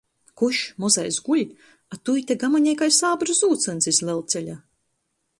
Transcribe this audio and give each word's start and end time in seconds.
Kuš, 0.41 0.59
mozais 0.83 1.17
guļ, 1.25 1.41
a 1.95 1.99
tu 2.09 2.15
ite 2.21 2.37
gamanej 2.43 2.73
kai 2.79 2.87
sābru 2.99 3.35
zūsyns 3.41 3.91
iz 3.93 4.01
lelceļa! 4.09 4.57